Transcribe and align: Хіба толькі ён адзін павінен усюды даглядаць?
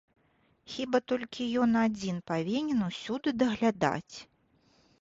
Хіба 0.75 1.01
толькі 1.11 1.47
ён 1.65 1.77
адзін 1.83 2.17
павінен 2.33 2.81
усюды 2.89 3.37
даглядаць? 3.45 4.15